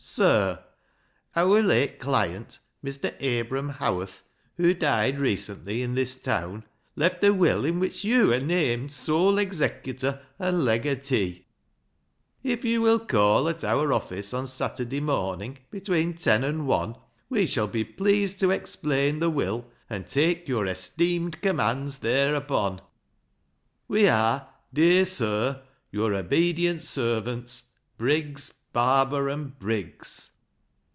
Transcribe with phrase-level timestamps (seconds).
[0.21, 0.61] "Sir,—
[1.37, 3.13] Our late client, Mr.
[3.39, 4.23] Abram Howarth,
[4.57, 9.37] who died recently in this town, left a will in which you are named sole
[9.37, 11.45] executor and legatee.
[11.45, 11.47] LIGE'S LEGACY
[12.39, 16.67] 155 If you will call at our office on Saturday morn ing between ten and
[16.67, 16.95] one,
[17.29, 22.81] we shall be pleased to explain the will and take your esteemed com mands thereupon."
[23.87, 27.65] We are, dear Sir, your obedient servants,"
[27.97, 30.29] Briggs, Barber, and Briggs."